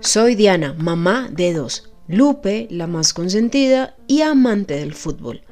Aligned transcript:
Soy 0.00 0.36
Diana, 0.36 0.72
mamá 0.78 1.28
de 1.30 1.52
dos. 1.52 1.90
Lupe, 2.08 2.68
la 2.70 2.86
más 2.86 3.12
consentida 3.12 3.96
y 4.06 4.22
amante 4.22 4.74
del 4.74 4.94
fútbol. 4.94 5.42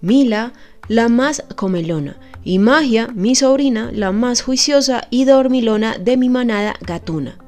Mila, 0.00 0.52
la 0.88 1.08
más 1.08 1.44
comelona. 1.56 2.18
Y 2.44 2.58
Magia, 2.58 3.08
mi 3.14 3.34
sobrina, 3.34 3.90
la 3.92 4.12
más 4.12 4.42
juiciosa 4.42 5.06
y 5.10 5.24
dormilona 5.24 5.96
de 5.96 6.16
mi 6.16 6.28
manada 6.28 6.74
gatuna. 6.80 7.38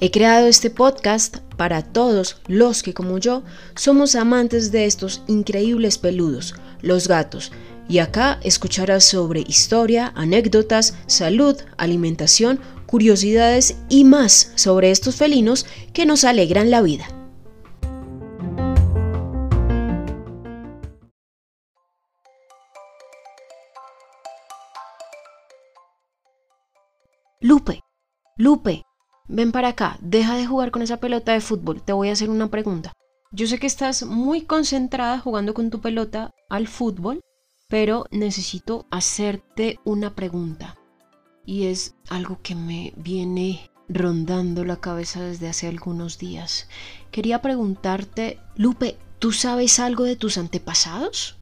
He 0.00 0.10
creado 0.10 0.48
este 0.48 0.68
podcast 0.68 1.38
para 1.56 1.82
todos 1.82 2.42
los 2.46 2.82
que 2.82 2.92
como 2.92 3.18
yo 3.18 3.42
somos 3.74 4.16
amantes 4.16 4.70
de 4.72 4.84
estos 4.84 5.22
increíbles 5.28 5.96
peludos, 5.96 6.54
los 6.82 7.08
gatos, 7.08 7.52
y 7.88 7.98
acá 7.98 8.38
escucharás 8.42 9.04
sobre 9.04 9.40
historia, 9.40 10.12
anécdotas, 10.14 10.96
salud, 11.06 11.56
alimentación, 11.78 12.60
curiosidades 12.86 13.78
y 13.88 14.04
más 14.04 14.52
sobre 14.54 14.90
estos 14.90 15.16
felinos 15.16 15.66
que 15.92 16.06
nos 16.06 16.24
alegran 16.24 16.70
la 16.70 16.82
vida. 16.82 17.08
Lupe, 27.40 27.80
Lupe, 28.36 28.82
ven 29.28 29.52
para 29.52 29.68
acá, 29.68 29.96
deja 30.00 30.36
de 30.36 30.46
jugar 30.46 30.70
con 30.70 30.82
esa 30.82 30.98
pelota 30.98 31.32
de 31.32 31.40
fútbol, 31.40 31.82
te 31.82 31.92
voy 31.92 32.08
a 32.08 32.12
hacer 32.12 32.30
una 32.30 32.50
pregunta. 32.50 32.92
Yo 33.30 33.46
sé 33.46 33.58
que 33.58 33.66
estás 33.66 34.04
muy 34.04 34.42
concentrada 34.42 35.18
jugando 35.18 35.54
con 35.54 35.70
tu 35.70 35.80
pelota 35.80 36.30
al 36.48 36.66
fútbol, 36.66 37.20
pero 37.68 38.06
necesito 38.10 38.86
hacerte 38.90 39.78
una 39.84 40.14
pregunta. 40.14 40.76
Y 41.44 41.66
es 41.66 41.94
algo 42.08 42.40
que 42.42 42.54
me 42.54 42.92
viene 42.96 43.70
rondando 43.88 44.64
la 44.64 44.80
cabeza 44.80 45.22
desde 45.22 45.48
hace 45.48 45.66
algunos 45.66 46.18
días. 46.18 46.68
Quería 47.10 47.40
preguntarte, 47.40 48.40
Lupe, 48.56 48.98
¿tú 49.18 49.32
sabes 49.32 49.78
algo 49.78 50.04
de 50.04 50.16
tus 50.16 50.36
antepasados? 50.38 51.38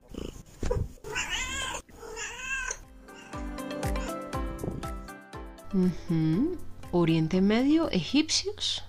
Oriente 6.92 7.40
Medio, 7.40 7.90
egipcios. 7.90 8.84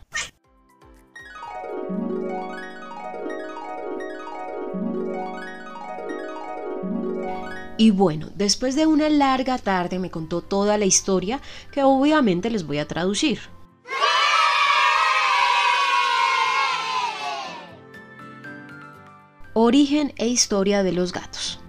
Y 7.77 7.91
bueno, 7.91 8.29
después 8.35 8.75
de 8.75 8.87
una 8.87 9.07
larga 9.07 9.59
tarde 9.59 9.99
me 9.99 10.09
contó 10.09 10.41
toda 10.41 10.79
la 10.79 10.85
historia 10.85 11.41
que 11.71 11.83
obviamente 11.83 12.49
les 12.49 12.65
voy 12.65 12.79
a 12.79 12.87
traducir. 12.87 13.39
Origen 19.53 20.13
e 20.17 20.27
historia 20.27 20.81
de 20.81 20.91
los 20.91 21.13
gatos. 21.13 21.59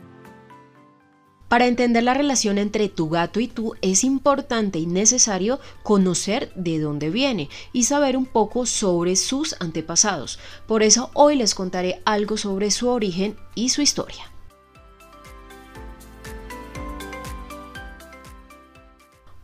Para 1.49 1.67
entender 1.67 2.03
la 2.03 2.13
relación 2.13 2.59
entre 2.59 2.91
tu 2.91 3.09
gato 3.09 3.41
y 3.41 3.49
tú 3.49 3.75
es 3.81 4.05
importante 4.05 4.79
y 4.79 4.87
necesario 4.87 5.61
conocer 5.83 6.53
de 6.55 6.79
dónde 6.79 7.09
viene 7.09 7.49
y 7.73 7.85
saber 7.85 8.19
un 8.19 8.27
poco 8.27 8.67
sobre 8.67 9.17
sus 9.17 9.57
antepasados. 9.59 10.39
Por 10.67 10.83
eso 10.83 11.11
hoy 11.15 11.37
les 11.37 11.55
contaré 11.55 12.03
algo 12.05 12.37
sobre 12.37 12.71
su 12.71 12.89
origen 12.89 13.37
y 13.55 13.71
su 13.71 13.81
historia. 13.81 14.31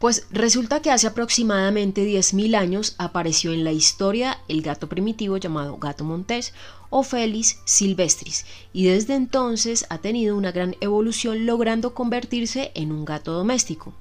Pues 0.04 0.26
resulta 0.30 0.82
que 0.82 0.90
hace 0.90 1.06
aproximadamente 1.06 2.06
10.000 2.06 2.56
años 2.56 2.94
apareció 2.98 3.54
en 3.54 3.64
la 3.64 3.72
historia 3.72 4.38
el 4.48 4.60
gato 4.60 4.86
primitivo 4.86 5.38
llamado 5.38 5.78
gato 5.78 6.04
montés 6.04 6.52
o 6.90 7.02
Felis 7.02 7.60
silvestris 7.64 8.44
y 8.74 8.84
desde 8.84 9.14
entonces 9.14 9.86
ha 9.88 9.96
tenido 9.96 10.36
una 10.36 10.52
gran 10.52 10.76
evolución 10.82 11.46
logrando 11.46 11.94
convertirse 11.94 12.70
en 12.74 12.92
un 12.92 13.06
gato 13.06 13.32
doméstico. 13.32 13.94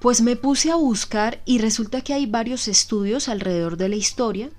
Pues 0.00 0.20
me 0.20 0.36
puse 0.36 0.70
a 0.70 0.76
buscar 0.76 1.40
y 1.46 1.60
resulta 1.60 2.02
que 2.02 2.12
hay 2.12 2.26
varios 2.26 2.68
estudios 2.68 3.30
alrededor 3.30 3.78
de 3.78 3.88
la 3.88 3.96
historia 3.96 4.50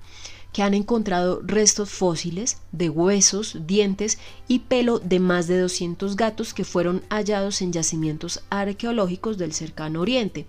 que 0.55 0.63
han 0.63 0.73
encontrado 0.73 1.41
restos 1.43 1.89
fósiles 1.89 2.59
de 2.71 2.89
huesos, 2.89 3.57
dientes 3.67 4.19
y 4.47 4.59
pelo 4.59 4.99
de 4.99 5.19
más 5.19 5.47
de 5.47 5.59
200 5.59 6.15
gatos 6.15 6.53
que 6.53 6.63
fueron 6.63 7.03
hallados 7.09 7.61
en 7.61 7.73
yacimientos 7.73 8.41
arqueológicos 8.49 9.37
del 9.37 9.51
cercano 9.51 9.99
oriente 9.99 10.45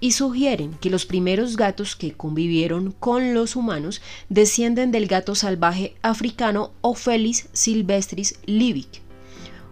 y 0.00 0.10
sugieren 0.10 0.76
que 0.80 0.90
los 0.90 1.06
primeros 1.06 1.56
gatos 1.56 1.94
que 1.94 2.14
convivieron 2.14 2.90
con 2.98 3.32
los 3.32 3.54
humanos 3.54 4.02
descienden 4.28 4.90
del 4.90 5.06
gato 5.06 5.36
salvaje 5.36 5.94
africano 6.02 6.72
Ophelis 6.80 7.48
silvestris 7.52 8.40
libic, 8.44 9.02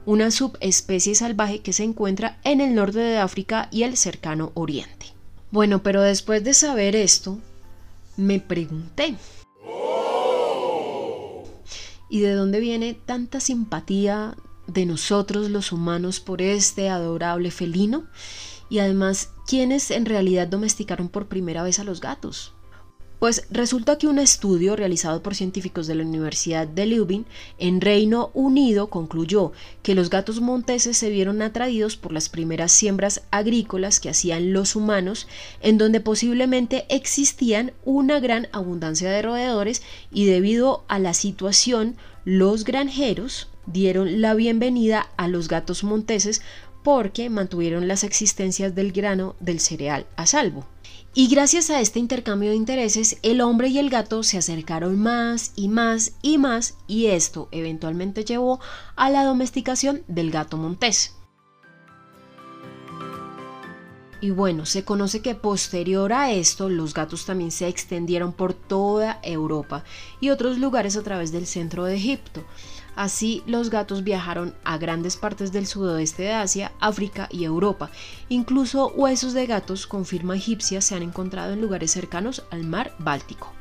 una 0.04 0.31
subespecie 0.31 1.16
salvaje 1.16 1.59
que 1.59 1.72
se 1.72 1.83
encuentra 1.83 2.38
en 2.44 2.60
el 2.60 2.72
norte 2.72 3.00
de 3.00 3.19
África 3.19 3.66
y 3.72 3.83
el 3.83 3.97
cercano 3.97 4.53
oriente. 4.54 5.06
Bueno, 5.50 5.83
pero 5.83 6.03
después 6.03 6.44
de 6.44 6.54
saber 6.54 6.94
esto, 6.94 7.41
me 8.16 8.38
pregunté, 8.38 9.16
¿Y 12.08 12.20
de 12.20 12.34
dónde 12.34 12.60
viene 12.60 12.94
tanta 12.94 13.40
simpatía 13.40 14.36
de 14.66 14.86
nosotros 14.86 15.50
los 15.50 15.72
humanos 15.72 16.20
por 16.20 16.42
este 16.42 16.88
adorable 16.88 17.50
felino? 17.50 18.06
Y 18.68 18.78
además, 18.78 19.32
¿quiénes 19.46 19.90
en 19.90 20.06
realidad 20.06 20.48
domesticaron 20.48 21.08
por 21.08 21.26
primera 21.26 21.62
vez 21.62 21.78
a 21.78 21.84
los 21.84 22.00
gatos? 22.00 22.52
Pues 23.19 23.47
resulta 23.50 23.97
que 23.97 24.09
un 24.09 24.19
estudio 24.19 24.77
realizado 24.77 25.22
por 25.22 25.34
científicos 25.34 25.87
de 25.87 25.94
la 25.94 26.04
Universidad 26.04 26.66
de 26.66 26.84
Leuven 26.84 27.25
en 27.59 27.81
Reino 27.81 28.31
Unido 28.34 28.88
concluyó 28.88 29.53
que 29.82 29.94
los 29.94 30.10
gatos 30.10 30.43
monteses 30.43 30.99
se 30.99 31.09
vieron 31.09 31.41
atraídos 31.41 31.97
por 31.97 32.12
las 32.12 32.28
primeras 32.28 32.72
siembras 32.72 33.22
agrícolas 33.31 34.00
que 34.00 34.10
hacían 34.10 34.53
los 34.53 34.77
humanos, 34.77 35.28
en 35.62 35.78
donde 35.78 36.00
posiblemente 36.00 36.84
existían 36.91 37.72
una 37.87 38.21
gran 38.21 38.49
abundancia 38.53 39.10
de 39.10 39.22
roedores 39.22 39.83
y 40.12 40.27
debido 40.27 40.84
a 40.88 40.98
la 40.98 41.15
situación 41.15 41.97
los 42.27 42.65
granjeros 42.65 43.48
dieron 43.66 44.21
la 44.21 44.34
bienvenida 44.34 45.09
a 45.16 45.28
los 45.28 45.49
gatos 45.49 45.84
monteses 45.84 46.43
porque 46.82 47.31
mantuvieron 47.31 47.88
las 47.88 48.04
existencias 48.04 48.75
del 48.75 48.93
grano 48.93 49.34
del 49.41 49.59
cereal 49.59 50.06
a 50.16 50.25
salvo. 50.27 50.66
Y 51.15 51.28
gracias 51.28 51.71
a 51.71 51.81
este 51.81 51.99
intercambio 51.99 52.50
de 52.50 52.56
intereses, 52.56 53.19
el 53.22 53.41
hombre 53.41 53.69
y 53.69 53.78
el 53.78 53.91
gato 53.91 54.22
se 54.22 54.38
acercaron 54.38 54.99
más 54.99 55.53
y 55.56 55.69
más 55.69 56.12
y 56.22 56.38
más 56.38 56.77
y 56.87 57.06
esto 57.06 57.49
eventualmente 57.53 58.25
llevó 58.25 58.60
a 58.97 59.10
la 59.10 59.25
domesticación 59.25 60.03
del 60.09 60.31
gato 60.31 60.59
montés. 60.59 61.16
Y 64.26 64.31
bueno, 64.32 64.66
se 64.66 64.84
conoce 64.84 65.22
que 65.22 65.37
posterior 65.37 66.12
a 66.12 66.32
esto 66.32 66.69
los 66.69 66.94
gatos 66.94 67.26
también 67.26 67.53
se 67.53 67.69
extendieron 67.69 68.32
por 68.32 68.54
toda 68.54 69.20
Europa 69.22 69.84
y 70.19 70.31
otros 70.31 70.59
lugares 70.59 70.97
a 70.97 71.04
través 71.04 71.31
del 71.31 71.47
centro 71.47 71.84
de 71.84 71.94
Egipto. 71.94 72.42
Así, 72.97 73.44
los 73.47 73.70
gatos 73.70 74.03
viajaron 74.03 74.53
a 74.65 74.78
grandes 74.78 75.16
partes 75.16 75.53
del 75.53 75.69
sudoeste 75.69 76.25
de 76.25 76.32
Asia, 76.32 76.72
África 76.81 77.28
y 77.31 77.44
Europa. 77.44 77.92
Incluso 78.28 78.88
huesos 78.97 79.32
de 79.32 79.47
gatos 79.47 79.86
con 79.86 80.04
firma 80.04 80.34
egipcia 80.34 80.81
se 80.81 80.97
han 80.97 81.04
encontrado 81.04 81.53
en 81.53 81.60
lugares 81.60 81.92
cercanos 81.92 82.42
al 82.50 82.65
mar 82.65 82.97
Báltico. 82.98 83.55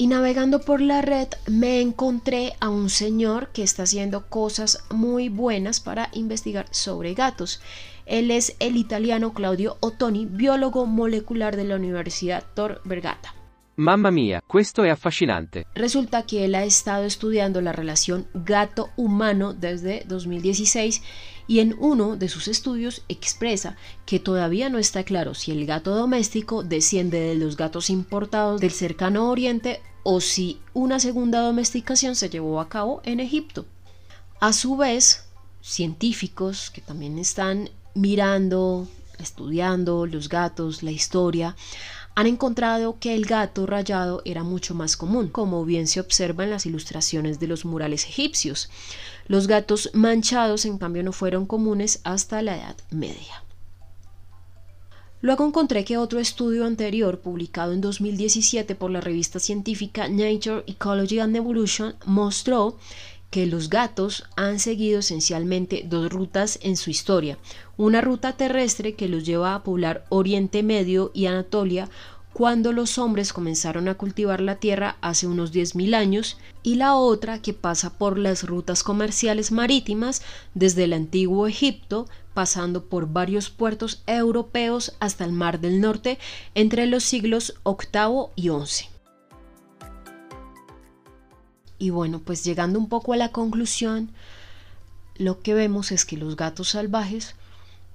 Y 0.00 0.06
navegando 0.06 0.60
por 0.60 0.80
la 0.80 1.02
red 1.02 1.26
me 1.48 1.80
encontré 1.80 2.54
a 2.60 2.68
un 2.68 2.88
señor 2.88 3.48
que 3.48 3.64
está 3.64 3.82
haciendo 3.82 4.28
cosas 4.28 4.84
muy 4.90 5.28
buenas 5.28 5.80
para 5.80 6.08
investigar 6.12 6.66
sobre 6.70 7.14
gatos. 7.14 7.60
Él 8.06 8.30
es 8.30 8.54
el 8.60 8.76
italiano 8.76 9.34
Claudio 9.34 9.76
Ottoni, 9.80 10.26
biólogo 10.26 10.86
molecular 10.86 11.56
de 11.56 11.64
la 11.64 11.74
Universidad 11.74 12.44
Tor 12.54 12.80
Vergata. 12.84 13.34
Mamma 13.74 14.10
mía, 14.12 14.42
esto 14.54 14.84
es 14.84 14.98
fascinante. 14.98 15.66
Resulta 15.74 16.24
que 16.24 16.44
él 16.44 16.54
ha 16.54 16.64
estado 16.64 17.04
estudiando 17.04 17.60
la 17.60 17.72
relación 17.72 18.26
gato-humano 18.34 19.52
desde 19.52 20.04
2016 20.06 21.02
y 21.46 21.60
en 21.60 21.76
uno 21.78 22.16
de 22.16 22.28
sus 22.28 22.48
estudios 22.48 23.04
expresa 23.08 23.76
que 24.04 24.18
todavía 24.18 24.68
no 24.68 24.78
está 24.78 25.04
claro 25.04 25.34
si 25.34 25.52
el 25.52 25.64
gato 25.64 25.94
doméstico 25.94 26.62
desciende 26.62 27.20
de 27.20 27.34
los 27.36 27.56
gatos 27.56 27.88
importados 27.88 28.60
del 28.60 28.72
cercano 28.72 29.30
oriente 29.30 29.80
o 30.10 30.22
si 30.22 30.58
una 30.72 31.00
segunda 31.00 31.40
domesticación 31.40 32.16
se 32.16 32.30
llevó 32.30 32.62
a 32.62 32.70
cabo 32.70 33.02
en 33.04 33.20
Egipto. 33.20 33.66
A 34.40 34.54
su 34.54 34.74
vez, 34.74 35.26
científicos 35.60 36.70
que 36.70 36.80
también 36.80 37.18
están 37.18 37.68
mirando, 37.92 38.88
estudiando 39.18 40.06
los 40.06 40.30
gatos, 40.30 40.82
la 40.82 40.92
historia, 40.92 41.56
han 42.14 42.26
encontrado 42.26 42.98
que 42.98 43.14
el 43.14 43.26
gato 43.26 43.66
rayado 43.66 44.22
era 44.24 44.44
mucho 44.44 44.74
más 44.74 44.96
común, 44.96 45.28
como 45.28 45.66
bien 45.66 45.86
se 45.86 46.00
observa 46.00 46.44
en 46.44 46.52
las 46.52 46.64
ilustraciones 46.64 47.38
de 47.38 47.48
los 47.48 47.66
murales 47.66 48.06
egipcios. 48.06 48.70
Los 49.26 49.46
gatos 49.46 49.90
manchados, 49.92 50.64
en 50.64 50.78
cambio, 50.78 51.02
no 51.02 51.12
fueron 51.12 51.44
comunes 51.44 52.00
hasta 52.04 52.40
la 52.40 52.56
Edad 52.56 52.76
Media. 52.90 53.44
Luego 55.20 55.44
encontré 55.44 55.84
que 55.84 55.98
otro 55.98 56.20
estudio 56.20 56.64
anterior, 56.64 57.18
publicado 57.18 57.72
en 57.72 57.80
2017 57.80 58.76
por 58.76 58.90
la 58.90 59.00
revista 59.00 59.40
científica 59.40 60.08
Nature, 60.08 60.62
Ecology 60.68 61.18
and 61.18 61.34
Evolution, 61.34 61.96
mostró 62.06 62.76
que 63.30 63.46
los 63.46 63.68
gatos 63.68 64.24
han 64.36 64.60
seguido 64.60 65.00
esencialmente 65.00 65.84
dos 65.84 66.10
rutas 66.10 66.58
en 66.62 66.76
su 66.76 66.90
historia. 66.90 67.36
Una 67.76 68.00
ruta 68.00 68.34
terrestre 68.34 68.94
que 68.94 69.08
los 69.08 69.26
lleva 69.26 69.54
a 69.54 69.62
poblar 69.64 70.04
Oriente 70.08 70.62
Medio 70.62 71.10
y 71.14 71.26
Anatolia 71.26 71.90
cuando 72.32 72.72
los 72.72 72.98
hombres 72.98 73.32
comenzaron 73.32 73.88
a 73.88 73.94
cultivar 73.94 74.40
la 74.40 74.56
tierra 74.56 74.96
hace 75.00 75.26
unos 75.26 75.52
10.000 75.52 75.94
años 75.94 76.38
y 76.62 76.76
la 76.76 76.94
otra 76.94 77.42
que 77.42 77.52
pasa 77.52 77.98
por 77.98 78.16
las 78.16 78.44
rutas 78.44 78.84
comerciales 78.84 79.50
marítimas 79.50 80.22
desde 80.54 80.84
el 80.84 80.92
antiguo 80.92 81.48
Egipto 81.48 82.06
pasando 82.38 82.84
por 82.84 83.12
varios 83.12 83.50
puertos 83.50 84.04
europeos 84.06 84.94
hasta 85.00 85.24
el 85.24 85.32
Mar 85.32 85.58
del 85.58 85.80
Norte 85.80 86.20
entre 86.54 86.86
los 86.86 87.02
siglos 87.02 87.54
VIII 87.64 88.28
y 88.36 88.48
XI. 88.64 88.84
Y 91.80 91.90
bueno, 91.90 92.20
pues 92.20 92.44
llegando 92.44 92.78
un 92.78 92.88
poco 92.88 93.12
a 93.12 93.16
la 93.16 93.32
conclusión, 93.32 94.12
lo 95.16 95.40
que 95.40 95.52
vemos 95.52 95.90
es 95.90 96.04
que 96.04 96.16
los 96.16 96.36
gatos 96.36 96.68
salvajes 96.68 97.34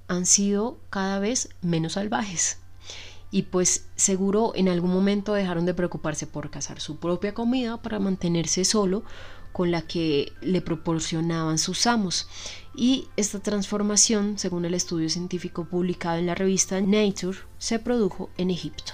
han 0.10 0.26
sido 0.26 0.78
cada 0.90 1.20
vez 1.20 1.48
menos 1.62 1.94
salvajes. 1.94 2.58
Y 3.32 3.44
pues 3.44 3.86
seguro 3.96 4.52
en 4.56 4.68
algún 4.68 4.92
momento 4.92 5.36
dejaron 5.36 5.66
de 5.66 5.74
preocuparse 5.74 6.28
por 6.28 6.50
cazar 6.50 6.82
su 6.82 6.98
propia 6.98 7.34
comida 7.34 7.82
para 7.82 8.00
mantenerse 8.00 8.66
solo 8.66 9.06
con 9.54 9.72
la 9.72 9.84
que 9.84 10.34
le 10.42 10.60
proporcionaban 10.60 11.58
sus 11.58 11.88
amos. 11.88 12.28
Y 12.76 13.08
esta 13.16 13.40
transformación, 13.40 14.38
según 14.38 14.66
el 14.66 14.74
estudio 14.74 15.08
científico 15.10 15.66
publicado 15.66 16.18
en 16.18 16.26
la 16.26 16.36
revista 16.36 16.82
Nature, 16.82 17.38
se 17.60 17.80
produjo 17.80 18.30
en 18.38 18.50
Egipto. 18.50 18.94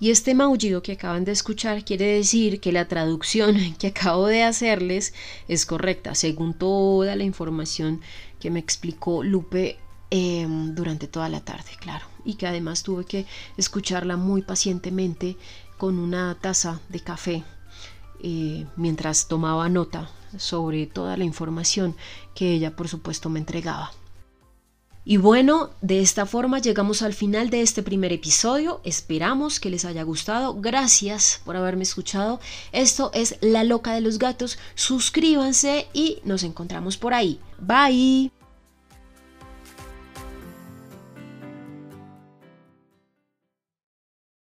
Y 0.00 0.10
este 0.12 0.34
maullido 0.34 0.80
que 0.82 0.92
acaban 0.92 1.24
de 1.24 1.32
escuchar 1.32 1.84
quiere 1.84 2.06
decir 2.06 2.60
que 2.60 2.70
la 2.70 2.86
traducción 2.86 3.56
que 3.78 3.88
acabo 3.88 4.26
de 4.26 4.44
hacerles 4.44 5.12
es 5.48 5.66
correcta, 5.66 6.14
según 6.14 6.54
toda 6.54 7.16
la 7.16 7.24
información 7.24 8.00
que 8.38 8.50
me 8.50 8.60
explicó 8.60 9.24
Lupe 9.24 9.78
Em, 10.10 10.74
durante 10.74 11.06
toda 11.06 11.28
la 11.28 11.40
tarde, 11.40 11.70
claro, 11.78 12.06
y 12.24 12.34
que 12.34 12.46
además 12.46 12.82
tuve 12.82 13.04
que 13.04 13.26
escucharla 13.58 14.16
muy 14.16 14.40
pacientemente 14.40 15.36
con 15.76 15.98
una 15.98 16.34
taza 16.40 16.80
de 16.88 17.00
café 17.00 17.44
eh, 18.22 18.66
mientras 18.76 19.28
tomaba 19.28 19.68
nota 19.68 20.10
sobre 20.38 20.86
toda 20.86 21.18
la 21.18 21.24
información 21.24 21.94
que 22.34 22.52
ella 22.52 22.74
por 22.74 22.88
supuesto 22.88 23.28
me 23.28 23.38
entregaba. 23.38 23.92
Y 25.04 25.18
bueno, 25.18 25.70
de 25.80 26.00
esta 26.00 26.26
forma 26.26 26.58
llegamos 26.58 27.02
al 27.02 27.14
final 27.14 27.48
de 27.48 27.62
este 27.62 27.82
primer 27.82 28.12
episodio. 28.12 28.80
Esperamos 28.84 29.58
que 29.60 29.70
les 29.70 29.86
haya 29.86 30.02
gustado. 30.02 30.54
Gracias 30.60 31.40
por 31.44 31.56
haberme 31.56 31.84
escuchado. 31.84 32.40
Esto 32.72 33.10
es 33.14 33.36
La 33.40 33.64
Loca 33.64 33.94
de 33.94 34.02
los 34.02 34.18
Gatos. 34.18 34.58
Suscríbanse 34.74 35.86
y 35.94 36.18
nos 36.24 36.42
encontramos 36.42 36.98
por 36.98 37.14
ahí. 37.14 37.40
Bye. 37.58 38.37